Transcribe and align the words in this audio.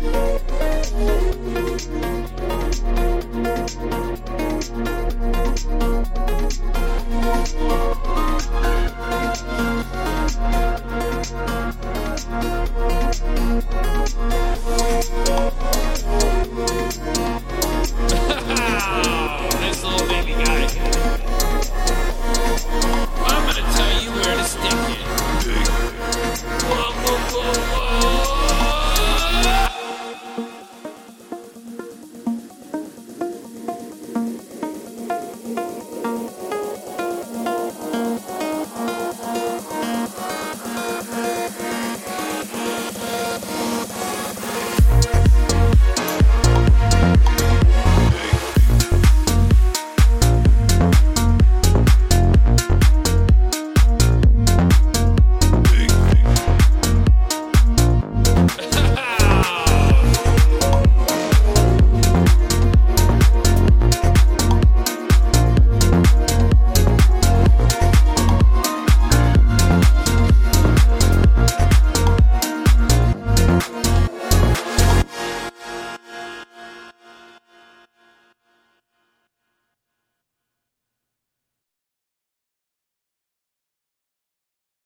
Bye. 0.00 0.31